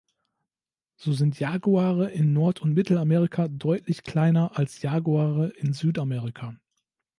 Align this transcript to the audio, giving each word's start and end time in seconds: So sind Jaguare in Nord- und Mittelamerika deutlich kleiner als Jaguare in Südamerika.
So 0.95 1.13
sind 1.13 1.39
Jaguare 1.39 2.09
in 2.09 2.33
Nord- 2.33 2.63
und 2.63 2.73
Mittelamerika 2.73 3.47
deutlich 3.47 4.01
kleiner 4.01 4.57
als 4.57 4.81
Jaguare 4.81 5.49
in 5.49 5.73
Südamerika. 5.73 6.55